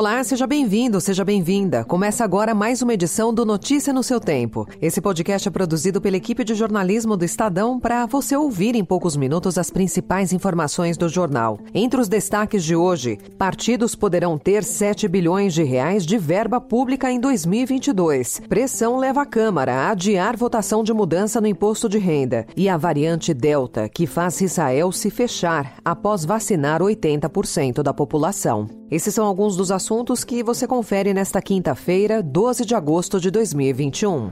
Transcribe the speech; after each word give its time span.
Olá, 0.00 0.24
seja 0.24 0.46
bem-vindo, 0.46 0.98
seja 0.98 1.22
bem-vinda. 1.22 1.84
Começa 1.84 2.24
agora 2.24 2.54
mais 2.54 2.80
uma 2.80 2.94
edição 2.94 3.34
do 3.34 3.44
Notícia 3.44 3.92
no 3.92 4.02
seu 4.02 4.18
Tempo. 4.18 4.66
Esse 4.80 4.98
podcast 4.98 5.46
é 5.46 5.50
produzido 5.50 6.00
pela 6.00 6.16
equipe 6.16 6.42
de 6.42 6.54
jornalismo 6.54 7.18
do 7.18 7.24
Estadão 7.26 7.78
para 7.78 8.06
você 8.06 8.34
ouvir 8.34 8.74
em 8.74 8.82
poucos 8.82 9.14
minutos 9.14 9.58
as 9.58 9.68
principais 9.68 10.32
informações 10.32 10.96
do 10.96 11.06
jornal. 11.06 11.58
Entre 11.74 12.00
os 12.00 12.08
destaques 12.08 12.64
de 12.64 12.74
hoje, 12.74 13.18
partidos 13.36 13.94
poderão 13.94 14.38
ter 14.38 14.64
7 14.64 15.06
bilhões 15.06 15.52
de 15.52 15.64
reais 15.64 16.06
de 16.06 16.16
verba 16.16 16.62
pública 16.62 17.12
em 17.12 17.20
2022. 17.20 18.40
Pressão 18.48 18.96
leva 18.96 19.20
a 19.20 19.26
Câmara 19.26 19.74
a 19.74 19.90
adiar 19.90 20.34
votação 20.34 20.82
de 20.82 20.94
mudança 20.94 21.42
no 21.42 21.46
imposto 21.46 21.90
de 21.90 21.98
renda. 21.98 22.46
E 22.56 22.70
a 22.70 22.78
variante 22.78 23.34
Delta, 23.34 23.86
que 23.86 24.06
faz 24.06 24.40
Israel 24.40 24.92
se 24.92 25.10
fechar 25.10 25.74
após 25.84 26.24
vacinar 26.24 26.80
80% 26.80 27.82
da 27.82 27.92
população. 27.92 28.66
Esses 28.90 29.14
são 29.14 29.24
alguns 29.24 29.56
dos 29.56 29.70
assuntos 29.70 29.89
que 30.22 30.40
você 30.44 30.68
confere 30.68 31.12
nesta 31.12 31.42
quinta-feira, 31.42 32.22
12 32.22 32.64
de 32.64 32.76
agosto 32.76 33.20
de 33.20 33.28
2021. 33.28 34.30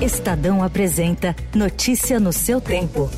Estadão 0.00 0.62
apresenta 0.62 1.34
Notícia 1.52 2.20
no 2.20 2.32
seu 2.32 2.60
tempo. 2.60 3.10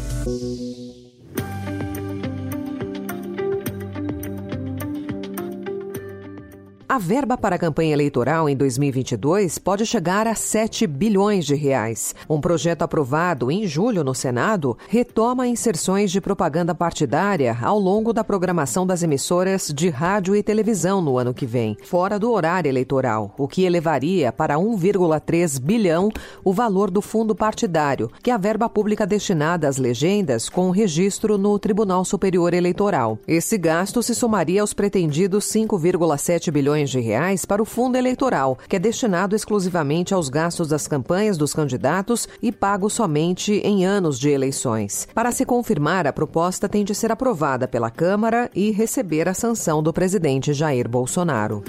A 6.91 6.97
verba 6.97 7.37
para 7.37 7.57
a 7.57 7.59
campanha 7.59 7.93
eleitoral 7.93 8.49
em 8.49 8.57
2022 8.57 9.59
pode 9.59 9.85
chegar 9.85 10.27
a 10.27 10.35
7 10.35 10.87
bilhões 10.87 11.45
de 11.45 11.55
reais. 11.55 12.15
Um 12.31 12.41
projeto 12.41 12.81
aprovado 12.81 13.51
em 13.51 13.67
julho 13.67 14.03
no 14.03 14.15
Senado 14.15 14.75
retoma 14.89 15.47
inserções 15.47 16.11
de 16.11 16.19
propaganda 16.19 16.75
partidária 16.75 17.55
ao 17.61 17.79
longo 17.79 18.11
da 18.11 18.25
programação 18.25 18.87
das 18.87 19.03
emissoras 19.03 19.67
de 19.67 19.91
rádio 19.91 20.35
e 20.35 20.43
televisão 20.43 21.03
no 21.03 21.19
ano 21.19 21.35
que 21.35 21.45
vem, 21.45 21.77
fora 21.85 22.19
do 22.19 22.33
horário 22.33 22.71
eleitoral, 22.71 23.35
o 23.37 23.47
que 23.47 23.65
elevaria 23.65 24.33
para 24.33 24.57
1,3 24.57 25.61
bilhão 25.61 26.09
o 26.43 26.55
valor 26.55 26.91
do 26.91 27.03
fundo 27.03 27.35
partidário, 27.35 28.11
que 28.23 28.31
é 28.31 28.35
a 28.35 28.39
verba 28.39 28.67
pública 28.67 29.07
destinada 29.07 29.69
às 29.69 29.77
legendas 29.77 30.49
com 30.49 30.71
registro 30.71 31.37
no 31.37 31.59
Tribunal 31.59 32.03
Superior 32.03 32.55
Eleitoral. 32.55 33.19
Esse 33.29 33.59
gasto 33.59 34.03
se 34.03 34.15
somaria 34.15 34.63
aos 34.63 34.73
pretendidos 34.73 35.45
5,7 35.45 36.51
bilhões 36.51 36.78
milhões 36.79 36.91
de 36.91 37.01
reais 37.01 37.45
para 37.45 37.63
o 37.63 37.65
fundo 37.65 37.97
eleitoral, 37.97 38.59
que 38.69 38.77
é 38.77 38.79
destinado 38.79 39.35
exclusivamente 39.35 40.15
aos 40.15 40.29
gastos 40.29 40.69
das 40.69 40.87
campanhas 40.87 41.37
dos 41.37 41.53
candidatos 41.53 42.29
e 42.41 42.53
pago 42.53 42.89
somente 42.89 43.55
em 43.65 43.85
anos 43.85 44.19
de 44.19 44.31
eleições. 44.31 45.09
Para 45.15 45.33
se 45.33 45.45
confirmar, 45.45 46.07
a 46.07 46.13
proposta 46.13 46.69
tem 46.69 46.85
de 46.85 46.95
ser 46.95 47.11
aprovada 47.11 47.67
pela 47.67 47.91
Câmara 47.91 48.51
e 48.55 48.71
receber 48.71 49.29
a 49.29 49.35
sanção 49.35 49.83
do 49.83 49.93
presidente 49.93 50.53
Jair 50.53 50.89
Bolsonaro. 50.89 51.65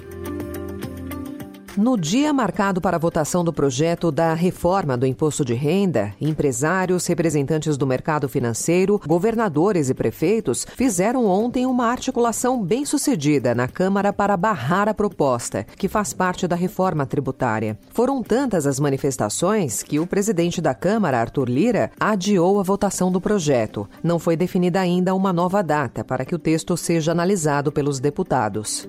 No 1.79 1.97
dia 1.97 2.33
marcado 2.33 2.81
para 2.81 2.97
a 2.97 2.99
votação 2.99 3.41
do 3.41 3.53
projeto 3.53 4.11
da 4.11 4.33
reforma 4.33 4.97
do 4.97 5.05
imposto 5.05 5.45
de 5.45 5.53
renda, 5.53 6.13
empresários, 6.19 7.07
representantes 7.07 7.77
do 7.77 7.87
mercado 7.87 8.27
financeiro, 8.27 8.99
governadores 9.07 9.89
e 9.89 9.93
prefeitos 9.93 10.67
fizeram 10.75 11.25
ontem 11.25 11.65
uma 11.65 11.85
articulação 11.85 12.61
bem 12.61 12.85
sucedida 12.85 13.55
na 13.55 13.65
Câmara 13.65 14.11
para 14.11 14.35
barrar 14.35 14.89
a 14.89 14.93
proposta, 14.93 15.65
que 15.77 15.87
faz 15.87 16.11
parte 16.11 16.49
da 16.49 16.55
reforma 16.57 17.05
tributária. 17.05 17.79
Foram 17.91 18.21
tantas 18.21 18.67
as 18.67 18.77
manifestações 18.77 19.81
que 19.81 20.01
o 20.01 20.05
presidente 20.05 20.59
da 20.59 20.73
Câmara, 20.73 21.21
Arthur 21.21 21.47
Lira, 21.47 21.91
adiou 21.97 22.59
a 22.59 22.63
votação 22.63 23.09
do 23.09 23.21
projeto. 23.21 23.89
Não 24.03 24.19
foi 24.19 24.35
definida 24.35 24.81
ainda 24.81 25.15
uma 25.15 25.31
nova 25.31 25.63
data 25.63 26.03
para 26.03 26.25
que 26.25 26.35
o 26.35 26.39
texto 26.39 26.75
seja 26.75 27.13
analisado 27.13 27.71
pelos 27.71 28.01
deputados 28.01 28.85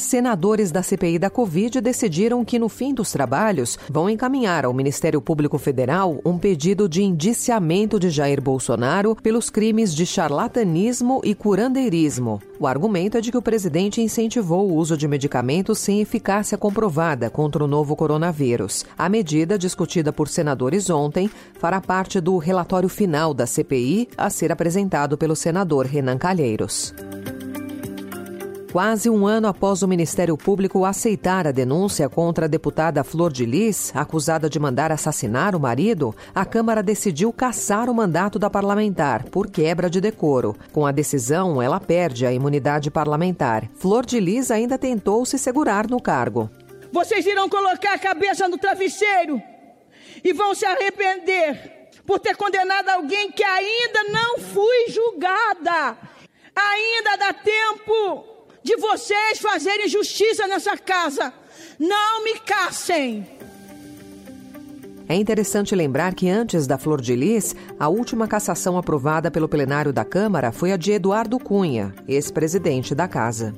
senadores 0.00 0.70
da 0.70 0.82
CPI 0.82 1.18
da 1.18 1.30
Covid 1.30 1.80
decidiram 1.80 2.44
que, 2.44 2.58
no 2.58 2.68
fim 2.68 2.94
dos 2.94 3.12
trabalhos, 3.12 3.78
vão 3.90 4.08
encaminhar 4.08 4.64
ao 4.64 4.72
Ministério 4.72 5.20
Público 5.20 5.58
Federal 5.58 6.20
um 6.24 6.38
pedido 6.38 6.88
de 6.88 7.02
indiciamento 7.02 7.98
de 7.98 8.10
Jair 8.10 8.40
Bolsonaro 8.40 9.16
pelos 9.16 9.50
crimes 9.50 9.94
de 9.94 10.06
charlatanismo 10.06 11.20
e 11.24 11.34
curandeirismo. 11.34 12.40
O 12.58 12.66
argumento 12.66 13.18
é 13.18 13.20
de 13.20 13.30
que 13.30 13.38
o 13.38 13.42
presidente 13.42 14.00
incentivou 14.00 14.68
o 14.68 14.74
uso 14.74 14.96
de 14.96 15.06
medicamentos 15.06 15.78
sem 15.78 16.00
eficácia 16.00 16.58
comprovada 16.58 17.30
contra 17.30 17.62
o 17.62 17.68
novo 17.68 17.94
coronavírus. 17.94 18.84
A 18.96 19.08
medida, 19.08 19.58
discutida 19.58 20.12
por 20.12 20.28
senadores 20.28 20.90
ontem, 20.90 21.30
fará 21.58 21.80
parte 21.80 22.20
do 22.20 22.36
relatório 22.38 22.88
final 22.88 23.32
da 23.32 23.46
CPI 23.46 24.08
a 24.16 24.30
ser 24.30 24.52
apresentado 24.52 25.16
pelo 25.16 25.36
senador 25.36 25.86
Renan 25.86 26.18
Calheiros. 26.18 26.94
Quase 28.70 29.08
um 29.08 29.26
ano 29.26 29.48
após 29.48 29.80
o 29.80 29.88
Ministério 29.88 30.36
Público 30.36 30.84
aceitar 30.84 31.46
a 31.46 31.50
denúncia 31.50 32.06
contra 32.06 32.44
a 32.44 32.48
deputada 32.48 33.02
Flor 33.02 33.32
de 33.32 33.46
Lis, 33.46 33.90
acusada 33.96 34.48
de 34.48 34.60
mandar 34.60 34.92
assassinar 34.92 35.56
o 35.56 35.60
marido, 35.60 36.14
a 36.34 36.44
Câmara 36.44 36.82
decidiu 36.82 37.32
cassar 37.32 37.88
o 37.88 37.94
mandato 37.94 38.38
da 38.38 38.50
parlamentar 38.50 39.24
por 39.30 39.50
quebra 39.50 39.88
de 39.88 40.02
decoro. 40.02 40.54
Com 40.70 40.84
a 40.84 40.92
decisão, 40.92 41.62
ela 41.62 41.80
perde 41.80 42.26
a 42.26 42.32
imunidade 42.32 42.90
parlamentar. 42.90 43.70
Flor 43.74 44.04
de 44.04 44.20
Lis 44.20 44.50
ainda 44.50 44.76
tentou 44.76 45.24
se 45.24 45.38
segurar 45.38 45.88
no 45.88 46.00
cargo. 46.00 46.50
Vocês 46.92 47.24
irão 47.24 47.48
colocar 47.48 47.94
a 47.94 47.98
cabeça 47.98 48.46
no 48.48 48.58
travesseiro 48.58 49.40
e 50.22 50.34
vão 50.34 50.54
se 50.54 50.66
arrepender 50.66 51.88
por 52.06 52.18
ter 52.18 52.36
condenado 52.36 52.90
alguém 52.90 53.32
que 53.32 53.42
ainda 53.42 54.04
não 54.12 54.38
fui 54.38 54.88
julgada. 54.90 55.96
Ainda 56.54 57.16
dá 57.16 57.32
tempo 57.32 58.37
de 58.68 58.76
vocês 58.76 59.38
fazerem 59.38 59.88
justiça 59.88 60.46
nessa 60.46 60.76
casa. 60.76 61.32
Não 61.78 62.22
me 62.22 62.38
caçem. 62.40 63.26
É 65.08 65.14
interessante 65.14 65.74
lembrar 65.74 66.14
que 66.14 66.28
antes 66.28 66.66
da 66.66 66.76
Flor 66.76 67.00
de 67.00 67.16
Lis, 67.16 67.56
a 67.80 67.88
última 67.88 68.28
cassação 68.28 68.76
aprovada 68.76 69.30
pelo 69.30 69.48
plenário 69.48 69.90
da 69.90 70.04
Câmara 70.04 70.52
foi 70.52 70.70
a 70.70 70.76
de 70.76 70.92
Eduardo 70.92 71.38
Cunha, 71.38 71.94
ex-presidente 72.06 72.94
da 72.94 73.08
casa. 73.08 73.54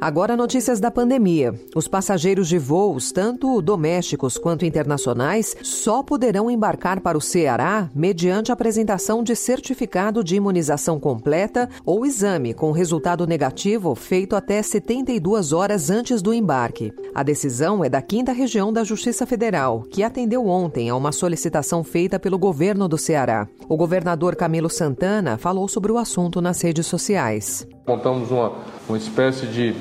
Agora 0.00 0.36
notícias 0.36 0.78
da 0.78 0.92
pandemia. 0.92 1.52
Os 1.74 1.88
passageiros 1.88 2.48
de 2.48 2.56
voos, 2.56 3.10
tanto 3.10 3.60
domésticos 3.60 4.38
quanto 4.38 4.64
internacionais, 4.64 5.56
só 5.60 6.04
poderão 6.04 6.48
embarcar 6.48 7.00
para 7.00 7.18
o 7.18 7.20
Ceará 7.20 7.90
mediante 7.92 8.52
apresentação 8.52 9.24
de 9.24 9.34
certificado 9.34 10.22
de 10.22 10.36
imunização 10.36 11.00
completa 11.00 11.68
ou 11.84 12.06
exame 12.06 12.54
com 12.54 12.70
resultado 12.70 13.26
negativo 13.26 13.92
feito 13.96 14.36
até 14.36 14.62
72 14.62 15.52
horas 15.52 15.90
antes 15.90 16.22
do 16.22 16.32
embarque. 16.32 16.92
A 17.12 17.24
decisão 17.24 17.84
é 17.84 17.88
da 17.88 18.00
Quinta 18.00 18.30
Região 18.30 18.72
da 18.72 18.84
Justiça 18.84 19.26
Federal, 19.26 19.82
que 19.90 20.04
atendeu 20.04 20.46
ontem 20.46 20.88
a 20.88 20.94
uma 20.94 21.10
solicitação 21.10 21.82
feita 21.82 22.20
pelo 22.20 22.38
governo 22.38 22.86
do 22.86 22.96
Ceará. 22.96 23.48
O 23.68 23.76
governador 23.76 24.36
Camilo 24.36 24.70
Santana 24.70 25.36
falou 25.36 25.66
sobre 25.66 25.90
o 25.90 25.98
assunto 25.98 26.40
nas 26.40 26.62
redes 26.62 26.86
sociais. 26.86 27.66
Montamos 27.88 28.30
uma, 28.30 28.52
uma 28.86 28.98
espécie 28.98 29.46
de 29.46 29.74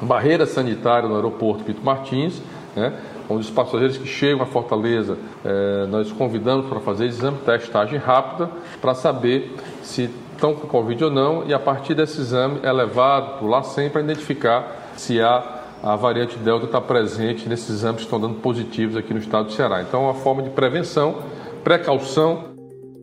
barreira 0.00 0.46
sanitária 0.46 1.06
no 1.06 1.14
aeroporto 1.14 1.62
Pito 1.62 1.84
Martins, 1.84 2.40
né, 2.74 2.98
onde 3.28 3.42
os 3.42 3.50
passageiros 3.50 3.98
que 3.98 4.06
chegam 4.08 4.42
a 4.42 4.46
Fortaleza, 4.46 5.18
eh, 5.44 5.86
nós 5.90 6.10
convidamos 6.10 6.66
para 6.66 6.80
fazer 6.80 7.04
exame 7.04 7.36
de 7.36 7.44
testagem 7.44 7.98
rápida 7.98 8.50
para 8.80 8.94
saber 8.94 9.54
se 9.82 10.08
estão 10.32 10.54
com 10.54 10.66
Covid 10.66 11.04
ou 11.04 11.10
não, 11.10 11.44
e 11.46 11.52
a 11.52 11.58
partir 11.58 11.94
desse 11.94 12.18
exame 12.18 12.60
é 12.62 12.72
levado 12.72 13.38
por 13.38 13.46
lá 13.46 13.62
sempre 13.62 13.90
para 13.90 14.02
identificar 14.02 14.92
se 14.96 15.20
há 15.20 15.60
a 15.82 15.96
variante 15.96 16.38
Delta 16.38 16.64
está 16.64 16.80
presente 16.80 17.46
nesses 17.46 17.68
exames 17.68 17.98
que 17.98 18.04
estão 18.04 18.18
dando 18.18 18.36
positivos 18.36 18.96
aqui 18.96 19.12
no 19.12 19.20
estado 19.20 19.46
do 19.46 19.52
Ceará. 19.52 19.82
Então, 19.82 20.00
é 20.00 20.04
uma 20.04 20.14
forma 20.14 20.42
de 20.42 20.50
prevenção, 20.50 21.16
precaução 21.62 22.50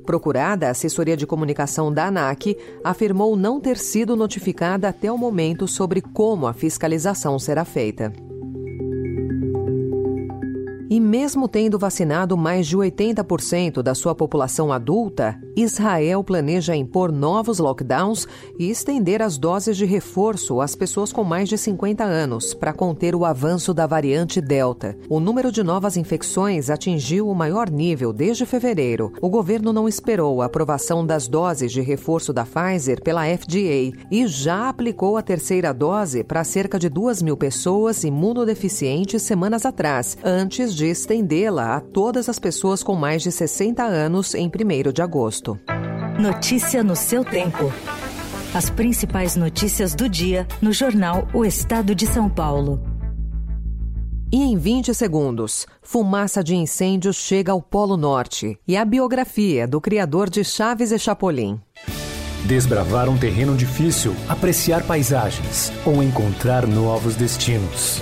Procurada, 0.07 0.67
a 0.67 0.71
assessoria 0.71 1.17
de 1.17 1.27
comunicação 1.27 1.91
da 1.91 2.05
ANAC 2.05 2.57
afirmou 2.81 3.35
não 3.35 3.59
ter 3.59 3.75
sido 3.75 4.15
notificada 4.15 4.87
até 4.87 5.11
o 5.11 5.17
momento 5.17 5.67
sobre 5.67 5.99
como 5.99 6.47
a 6.47 6.53
fiscalização 6.53 7.37
será 7.37 7.65
feita. 7.65 8.13
E 10.89 10.97
mesmo 10.97 11.49
tendo 11.49 11.77
vacinado 11.77 12.37
mais 12.37 12.65
de 12.65 12.77
80% 12.77 13.81
da 13.81 13.93
sua 13.93 14.15
população 14.15 14.71
adulta, 14.71 15.37
Israel 15.57 16.23
planeja 16.23 16.75
impor 16.75 17.11
novos 17.11 17.57
lockdowns 17.57 18.27
e 18.59 18.69
estender 18.69 19.23
as 19.23 19.39
doses 19.39 19.75
de 19.75 19.85
reforço 19.85 20.61
às 20.61 20.75
pessoas 20.75 21.11
com 21.11 21.23
mais 21.23 21.49
de 21.49 21.57
50 21.57 22.03
anos 22.03 22.53
para 22.53 22.71
conter 22.71 23.15
o 23.15 23.25
avanço 23.25 23.73
da 23.73 23.87
variante 23.87 24.39
Delta. 24.39 24.95
O 25.09 25.19
número 25.19 25.51
de 25.51 25.63
novas 25.63 25.97
infecções 25.97 26.69
atingiu 26.69 27.27
o 27.27 27.33
maior 27.33 27.71
nível 27.71 28.13
desde 28.13 28.45
fevereiro. 28.45 29.11
O 29.19 29.29
governo 29.29 29.73
não 29.73 29.87
esperou 29.87 30.43
a 30.43 30.45
aprovação 30.45 31.03
das 31.03 31.27
doses 31.27 31.71
de 31.71 31.81
reforço 31.81 32.31
da 32.31 32.45
Pfizer 32.45 33.01
pela 33.01 33.25
FDA 33.25 33.97
e 34.11 34.27
já 34.27 34.69
aplicou 34.69 35.17
a 35.17 35.23
terceira 35.23 35.73
dose 35.73 36.23
para 36.23 36.43
cerca 36.43 36.77
de 36.77 36.87
2 36.87 37.23
mil 37.23 37.35
pessoas 37.35 38.03
imunodeficientes 38.03 39.23
semanas 39.23 39.65
atrás, 39.65 40.19
antes 40.23 40.75
de 40.75 40.85
estendê-la 40.85 41.77
a 41.77 41.79
todas 41.81 42.29
as 42.29 42.37
pessoas 42.37 42.83
com 42.83 42.93
mais 42.93 43.23
de 43.23 43.31
60 43.31 43.81
anos 43.81 44.35
em 44.35 44.47
1 44.47 44.91
de 44.91 45.01
agosto. 45.01 45.46
Notícia 46.19 46.83
no 46.83 46.95
seu 46.95 47.23
tempo. 47.23 47.71
As 48.53 48.69
principais 48.69 49.35
notícias 49.35 49.93
do 49.93 50.09
dia 50.09 50.47
no 50.61 50.73
jornal 50.73 51.27
O 51.33 51.45
Estado 51.45 51.93
de 51.93 52.07
São 52.07 52.27
Paulo. 52.27 52.81
E 54.31 54.41
em 54.41 54.57
20 54.57 54.93
segundos, 54.93 55.65
fumaça 55.81 56.43
de 56.43 56.55
incêndio 56.55 57.13
chega 57.13 57.51
ao 57.51 57.61
Polo 57.61 57.95
Norte 57.95 58.59
e 58.67 58.75
a 58.75 58.83
biografia 58.83 59.67
do 59.67 59.79
criador 59.79 60.29
de 60.29 60.43
Chaves 60.43 60.91
e 60.91 60.99
Chapolin. 60.99 61.61
Desbravar 62.45 63.07
um 63.09 63.17
terreno 63.17 63.55
difícil, 63.55 64.15
apreciar 64.27 64.83
paisagens 64.83 65.71
ou 65.85 66.01
encontrar 66.01 66.65
novos 66.65 67.15
destinos. 67.15 68.01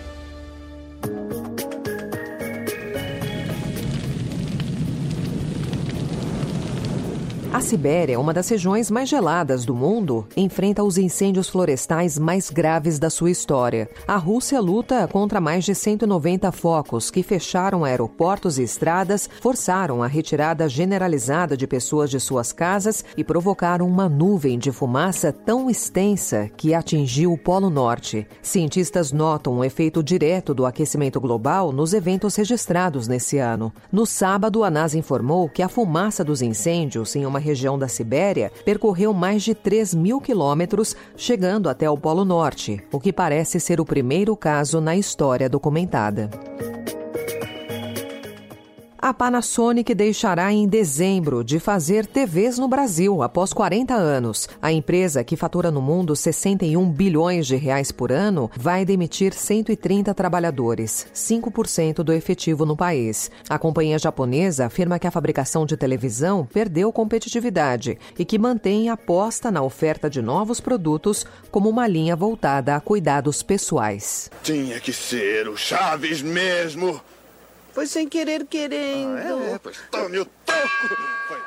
A 7.53 7.59
Sibéria, 7.59 8.17
uma 8.17 8.33
das 8.33 8.47
regiões 8.47 8.89
mais 8.89 9.09
geladas 9.09 9.65
do 9.65 9.75
mundo, 9.75 10.25
enfrenta 10.37 10.85
os 10.85 10.97
incêndios 10.97 11.49
florestais 11.49 12.17
mais 12.17 12.49
graves 12.49 12.97
da 12.97 13.09
sua 13.09 13.29
história. 13.29 13.89
A 14.07 14.15
Rússia 14.15 14.61
luta 14.61 15.05
contra 15.05 15.41
mais 15.41 15.65
de 15.65 15.75
190 15.75 16.49
focos 16.53 17.11
que 17.11 17.21
fecharam 17.21 17.83
aeroportos 17.83 18.57
e 18.57 18.63
estradas, 18.63 19.29
forçaram 19.41 20.01
a 20.01 20.07
retirada 20.07 20.69
generalizada 20.69 21.57
de 21.57 21.67
pessoas 21.67 22.09
de 22.09 22.21
suas 22.21 22.53
casas 22.53 23.03
e 23.17 23.23
provocaram 23.23 23.85
uma 23.85 24.07
nuvem 24.07 24.57
de 24.57 24.71
fumaça 24.71 25.33
tão 25.33 25.69
extensa 25.69 26.49
que 26.55 26.73
atingiu 26.73 27.33
o 27.33 27.37
Polo 27.37 27.69
Norte. 27.69 28.25
Cientistas 28.41 29.11
notam 29.11 29.55
um 29.55 29.63
efeito 29.63 30.01
direto 30.01 30.53
do 30.53 30.65
aquecimento 30.65 31.19
global 31.19 31.73
nos 31.73 31.93
eventos 31.93 32.33
registrados 32.33 33.09
nesse 33.09 33.39
ano. 33.39 33.73
No 33.91 34.05
sábado, 34.05 34.63
a 34.63 34.71
NASA 34.71 34.97
informou 34.97 35.49
que 35.49 35.61
a 35.61 35.67
fumaça 35.67 36.23
dos 36.23 36.41
incêndios 36.41 37.13
em 37.13 37.25
uma 37.25 37.40
região 37.41 37.77
da 37.77 37.87
Sibéria, 37.87 38.51
percorreu 38.63 39.13
mais 39.13 39.43
de 39.43 39.53
3 39.53 39.93
mil 39.93 40.21
quilômetros, 40.21 40.95
chegando 41.17 41.67
até 41.67 41.89
o 41.89 41.97
Polo 41.97 42.23
Norte, 42.23 42.81
o 42.91 42.99
que 42.99 43.11
parece 43.11 43.59
ser 43.59 43.81
o 43.81 43.85
primeiro 43.85 44.35
caso 44.37 44.79
na 44.79 44.95
história 44.95 45.49
documentada. 45.49 46.29
A 49.11 49.13
Panasonic 49.13 49.93
deixará 49.93 50.53
em 50.53 50.65
dezembro 50.65 51.43
de 51.43 51.59
fazer 51.59 52.05
TVs 52.05 52.57
no 52.57 52.69
Brasil 52.69 53.21
após 53.21 53.51
40 53.51 53.93
anos. 53.93 54.47
A 54.61 54.71
empresa, 54.71 55.21
que 55.21 55.35
fatura 55.35 55.69
no 55.69 55.81
mundo 55.81 56.15
61 56.15 56.89
bilhões 56.89 57.45
de 57.45 57.57
reais 57.57 57.91
por 57.91 58.09
ano, 58.09 58.49
vai 58.55 58.85
demitir 58.85 59.33
130 59.33 60.13
trabalhadores, 60.13 61.07
5% 61.13 61.95
do 62.03 62.13
efetivo 62.13 62.65
no 62.65 62.77
país. 62.77 63.29
A 63.49 63.59
companhia 63.59 63.99
japonesa 63.99 64.67
afirma 64.67 64.97
que 64.97 65.07
a 65.07 65.11
fabricação 65.11 65.65
de 65.65 65.75
televisão 65.75 66.45
perdeu 66.45 66.89
competitividade 66.93 67.97
e 68.17 68.23
que 68.23 68.39
mantém 68.39 68.87
aposta 68.87 69.51
na 69.51 69.61
oferta 69.61 70.09
de 70.09 70.21
novos 70.21 70.61
produtos 70.61 71.25
como 71.51 71.67
uma 71.67 71.85
linha 71.85 72.15
voltada 72.15 72.77
a 72.77 72.79
cuidados 72.79 73.43
pessoais. 73.43 74.31
Tinha 74.41 74.79
que 74.79 74.93
ser 74.93 75.49
o 75.49 75.57
Chaves 75.57 76.21
mesmo. 76.21 77.01
Foi 77.73 77.87
sem 77.87 78.07
querer 78.07 78.45
querendo. 78.45 79.17
Ah, 79.17 79.55
é, 79.55 79.59
pois 79.59 79.77
tome 79.89 80.19
o 80.19 80.25
toco. 80.25 80.59
Foi. 81.27 81.40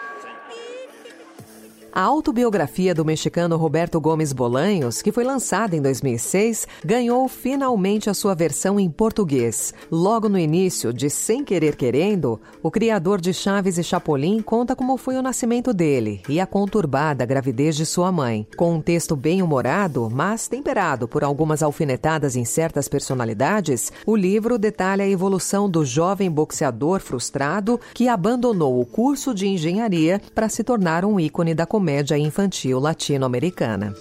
A 1.97 2.03
autobiografia 2.03 2.93
do 2.93 3.05
mexicano 3.05 3.57
Roberto 3.57 4.01
Gomes 4.01 4.33
Bolanhos, 4.33 5.01
que 5.01 5.13
foi 5.13 5.23
lançada 5.23 5.77
em 5.77 5.81
2006, 5.81 6.67
ganhou 6.85 7.29
finalmente 7.29 8.11
a 8.11 8.15
sua 8.15 8.35
versão 8.35 8.81
em 8.81 8.91
português. 8.91 9.73
Logo 9.93 10.29
no 10.29 10.37
início 10.37 10.93
de 10.93 11.09
Sem 11.09 11.45
Querer 11.45 11.77
Querendo, 11.77 12.41
o 12.61 12.69
criador 12.69 13.21
de 13.21 13.33
Chaves 13.33 13.79
e 13.79 13.85
Chapolin 13.85 14.43
conta 14.43 14.75
como 14.75 14.97
foi 14.97 15.15
o 15.15 15.23
nascimento 15.23 15.73
dele 15.73 16.21
e 16.29 16.41
a 16.41 16.47
conturbada 16.49 17.25
gravidez 17.25 17.77
de 17.77 17.87
sua 17.87 18.11
mãe. 18.11 18.45
Com 18.57 18.75
um 18.75 18.81
texto 18.81 19.15
bem 19.15 19.41
humorado, 19.41 20.11
mas 20.11 20.49
temperado 20.49 21.07
por 21.07 21.23
algumas 21.23 21.63
alfinetadas 21.63 22.35
em 22.35 22.45
certas 22.45 22.89
personalidades, 22.89 23.93
o 24.05 24.17
livro 24.17 24.59
detalha 24.59 25.05
a 25.05 25.09
evolução 25.09 25.71
do 25.71 25.85
jovem 25.85 26.29
boxeador 26.29 26.99
frustrado 26.99 27.79
que 27.95 28.09
abandonou 28.09 28.81
o 28.81 28.85
curso 28.85 29.33
de 29.33 29.47
engenharia 29.47 30.21
para 30.35 30.49
se 30.49 30.65
tornar 30.65 31.05
um 31.05 31.21
ícone 31.21 31.55
da 31.55 31.65
comédia 31.65 31.84
comédia 31.85 32.17
infantil 32.17 32.81
latino-americana. 32.81 33.95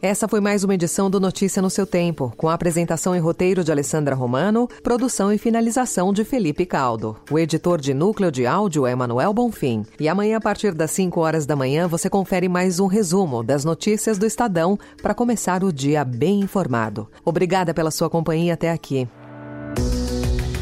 Essa 0.00 0.26
foi 0.26 0.40
mais 0.40 0.64
uma 0.64 0.72
edição 0.74 1.10
do 1.10 1.20
Notícia 1.20 1.60
no 1.60 1.68
seu 1.68 1.86
tempo, 1.86 2.32
com 2.34 2.48
a 2.48 2.54
apresentação 2.54 3.14
e 3.14 3.18
roteiro 3.18 3.62
de 3.62 3.70
Alessandra 3.70 4.14
Romano, 4.14 4.66
produção 4.82 5.30
e 5.30 5.36
finalização 5.36 6.14
de 6.14 6.24
Felipe 6.24 6.64
Caldo. 6.64 7.14
O 7.30 7.38
editor 7.38 7.78
de 7.78 7.92
núcleo 7.92 8.32
de 8.32 8.46
áudio 8.46 8.86
é 8.86 8.94
Manuel 8.94 9.34
Bonfim. 9.34 9.84
E 10.00 10.08
amanhã, 10.08 10.38
a 10.38 10.40
partir 10.40 10.72
das 10.72 10.92
5 10.92 11.20
horas 11.20 11.44
da 11.44 11.54
manhã, 11.54 11.86
você 11.86 12.08
confere 12.08 12.48
mais 12.48 12.80
um 12.80 12.86
resumo 12.86 13.42
das 13.42 13.66
notícias 13.66 14.16
do 14.16 14.24
Estadão 14.24 14.78
para 15.02 15.12
começar 15.12 15.62
o 15.62 15.70
dia 15.70 16.06
bem 16.06 16.40
informado. 16.40 17.06
Obrigada 17.22 17.74
pela 17.74 17.90
sua 17.90 18.08
companhia 18.08 18.54
até 18.54 18.70
aqui. 18.70 19.06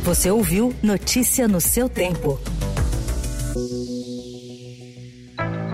Você 0.03 0.29
ouviu 0.29 0.75
Notícia 0.83 1.47
no 1.47 1.61
seu 1.61 1.89
tempo. 1.89 2.37